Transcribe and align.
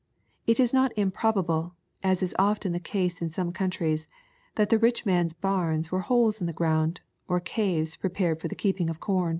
It 0.47 0.59
is 0.59 0.73
not 0.73 0.95
improba 0.95 1.45
ble, 1.45 1.75
as 2.01 2.23
is 2.23 2.33
often 2.39 2.71
the 2.71 2.79
case 2.79 3.21
in 3.21 3.29
some 3.29 3.51
countries, 3.51 4.07
that 4.55 4.71
the 4.71 4.79
rich 4.79 5.05
man's 5.05 5.35
bams 5.35 5.91
were 5.91 6.01
hcles 6.01 6.41
in 6.41 6.47
the 6.47 6.53
ground, 6.57 7.01
or 7.27 7.39
caves, 7.39 7.97
prepared 7.97 8.41
for 8.41 8.47
the 8.47 8.55
keeping 8.55 8.89
of 8.89 8.99
com. 8.99 9.29